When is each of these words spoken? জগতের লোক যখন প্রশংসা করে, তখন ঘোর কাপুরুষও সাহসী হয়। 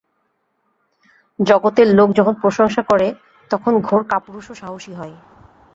জগতের 1.39 1.87
লোক 1.97 2.09
যখন 2.13 2.33
প্রশংসা 2.41 2.81
করে, 2.81 3.07
তখন 3.51 3.73
ঘোর 3.79 4.01
কাপুরুষও 4.11 4.53
সাহসী 4.53 4.93
হয়। 4.93 5.15